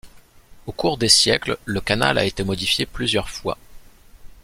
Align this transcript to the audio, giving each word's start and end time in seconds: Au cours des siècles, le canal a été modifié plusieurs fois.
Au 0.65 0.71
cours 0.71 0.97
des 0.97 1.09
siècles, 1.09 1.59
le 1.65 1.79
canal 1.79 2.17
a 2.17 2.25
été 2.25 2.43
modifié 2.43 2.87
plusieurs 2.87 3.29
fois. 3.29 3.59